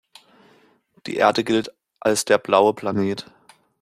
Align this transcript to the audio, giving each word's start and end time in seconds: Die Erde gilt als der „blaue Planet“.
Die 1.05 1.17
Erde 1.17 1.43
gilt 1.43 1.71
als 1.99 2.25
der 2.25 2.39
„blaue 2.39 2.73
Planet“. 2.73 3.27